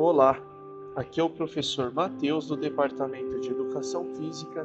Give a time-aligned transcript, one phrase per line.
[0.00, 0.40] Olá,
[0.94, 4.64] aqui é o professor Matheus do Departamento de Educação Física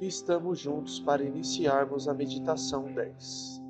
[0.00, 3.62] e estamos juntos para iniciarmos a meditação 10.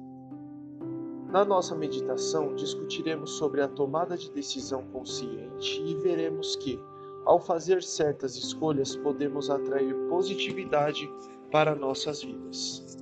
[1.29, 6.81] Na nossa meditação, discutiremos sobre a tomada de decisão consciente e veremos que,
[7.27, 11.07] ao fazer certas escolhas, podemos atrair positividade
[11.51, 12.97] para nossas vidas.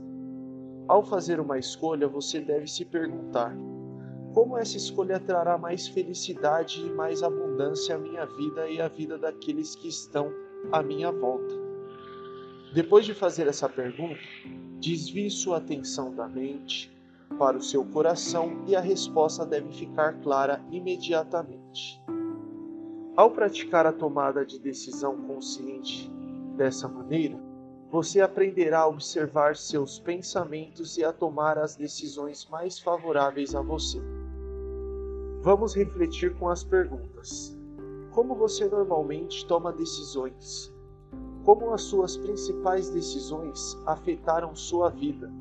[0.88, 3.56] Ao fazer uma escolha, você deve se perguntar:
[4.34, 9.18] como essa escolha trará mais felicidade e mais abundância à minha vida e à vida
[9.18, 10.32] daqueles que estão
[10.70, 11.54] à minha volta.
[12.72, 14.20] Depois de fazer essa pergunta,
[14.80, 16.96] desvie sua atenção da mente
[17.38, 22.00] para o seu coração e a resposta deve ficar clara imediatamente.
[23.16, 26.08] Ao praticar a tomada de decisão consciente
[26.56, 27.36] dessa maneira,
[27.90, 34.00] você aprenderá a observar seus pensamentos e a tomar as decisões mais favoráveis a você.
[35.42, 37.56] Vamos refletir com as perguntas.
[38.10, 40.70] Como você normalmente toma decisões?
[41.44, 45.32] Como as suas principais decisões afetaram sua vida?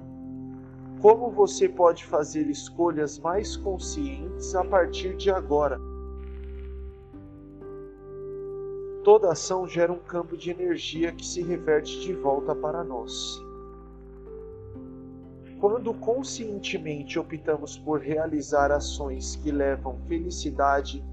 [1.02, 5.78] Como você pode fazer escolhas mais conscientes a partir de agora?
[9.04, 13.42] Toda ação gera um campo de energia que se reverte de volta para nós.
[15.60, 21.04] Quando conscientemente optamos por realizar ações que levam felicidade,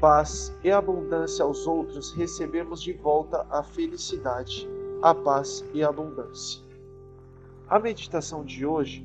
[0.00, 4.68] paz e abundância aos outros, recebemos de volta a felicidade,
[5.02, 6.62] a paz e a abundância.
[7.68, 9.04] A meditação de hoje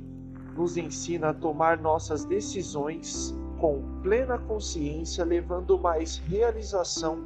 [0.56, 7.24] nos ensina a tomar nossas decisões com plena consciência, levando mais realização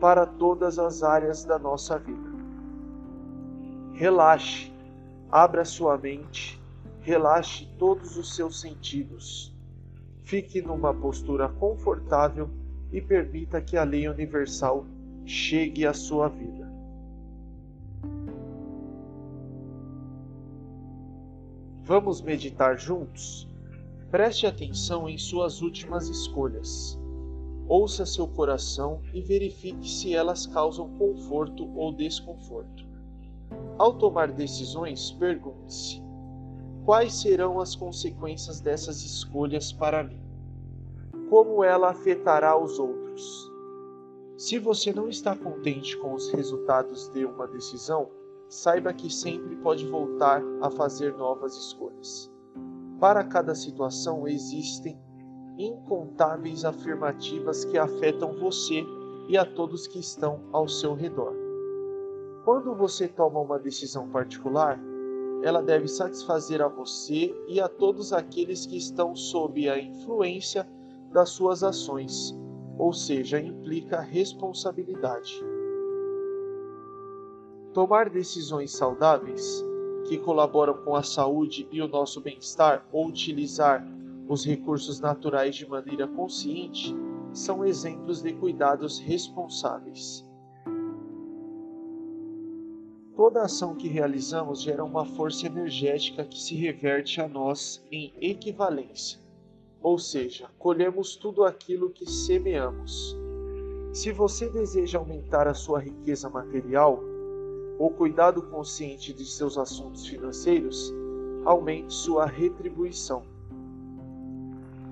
[0.00, 2.30] para todas as áreas da nossa vida.
[3.92, 4.72] Relaxe,
[5.30, 6.59] abra sua mente
[7.00, 9.54] Relaxe todos os seus sentidos.
[10.22, 12.50] Fique numa postura confortável
[12.92, 14.84] e permita que a lei universal
[15.24, 16.70] chegue à sua vida.
[21.82, 23.48] Vamos meditar juntos?
[24.10, 26.98] Preste atenção em suas últimas escolhas.
[27.66, 32.84] Ouça seu coração e verifique se elas causam conforto ou desconforto.
[33.78, 36.09] Ao tomar decisões, pergunte-se:
[36.84, 40.20] quais serão as consequências dessas escolhas para mim?
[41.28, 43.50] Como ela afetará os outros?
[44.36, 48.08] Se você não está contente com os resultados de uma decisão,
[48.48, 52.30] saiba que sempre pode voltar a fazer novas escolhas.
[52.98, 54.98] Para cada situação existem
[55.58, 58.84] incontáveis afirmativas que afetam você
[59.28, 61.34] e a todos que estão ao seu redor.
[62.44, 64.80] Quando você toma uma decisão particular,
[65.42, 70.68] ela deve satisfazer a você e a todos aqueles que estão sob a influência
[71.12, 72.36] das suas ações,
[72.78, 75.42] ou seja, implica responsabilidade.
[77.72, 79.64] Tomar decisões saudáveis
[80.06, 83.86] que colaboram com a saúde e o nosso bem-estar ou utilizar
[84.28, 86.94] os recursos naturais de maneira consciente
[87.32, 90.29] são exemplos de cuidados responsáveis.
[93.20, 99.20] Toda ação que realizamos gera uma força energética que se reverte a nós em equivalência,
[99.82, 103.14] ou seja, colhemos tudo aquilo que semeamos.
[103.92, 106.98] Se você deseja aumentar a sua riqueza material,
[107.78, 110.90] ou cuidado consciente de seus assuntos financeiros,
[111.44, 113.22] aumente sua retribuição.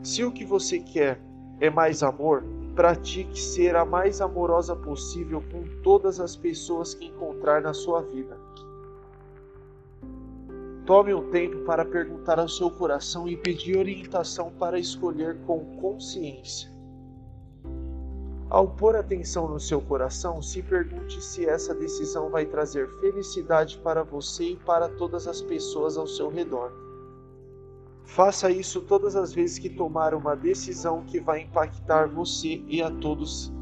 [0.02, 1.18] Se o que você quer
[1.60, 2.44] é mais amor,
[2.78, 8.38] pratique ser a mais amorosa possível com todas as pessoas que encontrar na sua vida.
[10.86, 16.70] Tome um tempo para perguntar ao seu coração e pedir orientação para escolher com consciência.
[18.48, 24.04] Ao pôr atenção no seu coração, se pergunte se essa decisão vai trazer felicidade para
[24.04, 26.72] você e para todas as pessoas ao seu redor.
[28.08, 32.90] Faça isso todas as vezes que tomar uma decisão que vai impactar você e a
[32.90, 33.52] todos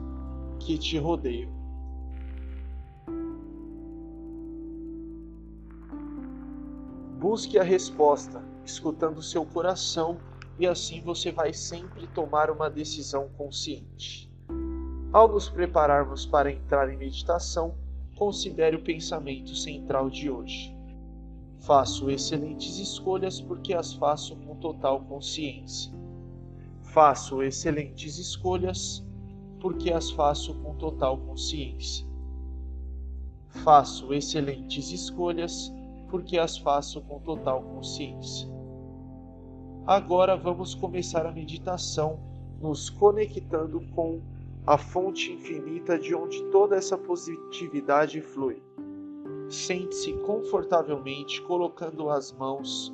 [0.60, 1.50] que te rodeiam.
[7.18, 10.16] Busque a resposta, escutando seu coração,
[10.60, 14.30] e assim você vai sempre tomar uma decisão consciente.
[15.12, 17.74] Ao nos prepararmos para entrar em meditação,
[18.16, 20.75] considere o pensamento central de hoje.
[21.60, 25.92] Faço excelentes escolhas porque as faço com total consciência.
[26.82, 29.04] Faço excelentes escolhas
[29.60, 32.06] porque as faço com total consciência.
[33.48, 35.72] Faço excelentes escolhas
[36.08, 38.48] porque as faço com total consciência.
[39.86, 42.18] Agora vamos começar a meditação,
[42.60, 44.20] nos conectando com
[44.66, 48.60] a fonte infinita de onde toda essa positividade flui.
[49.48, 52.92] Sente-se confortavelmente colocando as mãos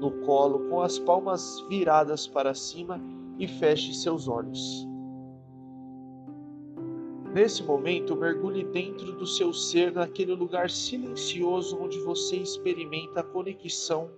[0.00, 3.00] no colo com as palmas viradas para cima
[3.38, 4.86] e feche seus olhos.
[7.32, 14.10] Nesse momento, mergulhe dentro do seu ser, naquele lugar silencioso onde você experimenta a conexão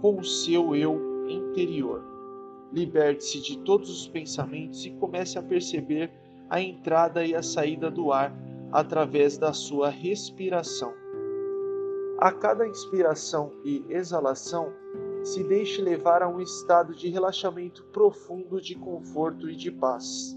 [0.00, 2.02] com o seu eu interior.
[2.72, 6.10] Liberte-se de todos os pensamentos e comece a perceber
[6.48, 8.32] a entrada e a saída do ar
[8.72, 10.94] através da sua respiração.
[12.24, 14.72] A cada inspiração e exalação,
[15.22, 20.34] se deixe levar a um estado de relaxamento profundo, de conforto e de paz.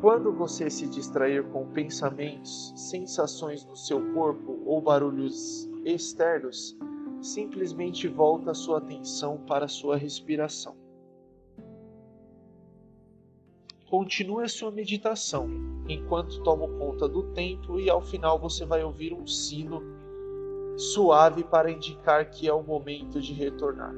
[0.00, 6.78] Quando você se distrair com pensamentos, sensações no seu corpo ou barulhos externos,
[7.20, 10.76] simplesmente volta a sua atenção para a sua respiração.
[13.92, 15.50] Continue a sua meditação
[15.86, 19.82] enquanto tomo conta do tempo e ao final você vai ouvir um sino
[20.78, 23.94] suave para indicar que é o momento de retornar.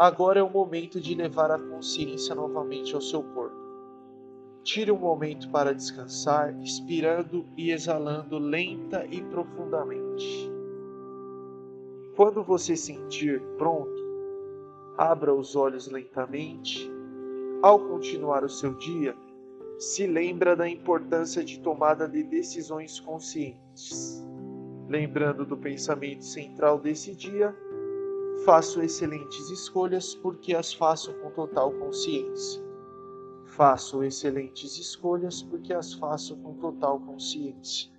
[0.00, 3.56] Agora é o momento de levar a consciência novamente ao seu corpo.
[4.62, 10.52] Tire um momento para descansar, inspirando e exalando lenta e profundamente.
[12.14, 14.00] Quando você sentir pronto,
[14.96, 16.88] abra os olhos lentamente.
[17.60, 19.16] Ao continuar o seu dia,
[19.80, 24.24] se lembra da importância de tomada de decisões conscientes.
[24.88, 27.52] Lembrando do pensamento central desse dia,
[28.48, 32.64] faço excelentes escolhas porque as faço com total consciência.
[33.44, 37.92] Faço excelentes escolhas porque as faço com total consciência.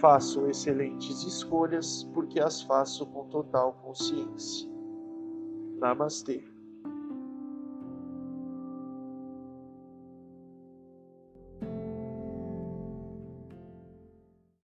[0.00, 4.66] Faço excelentes escolhas porque as faço com total consciência.
[5.78, 6.51] Namastê.